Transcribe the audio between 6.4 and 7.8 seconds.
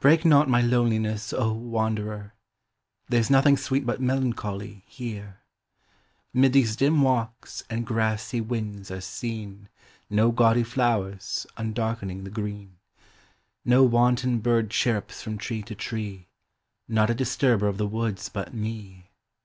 these dim walks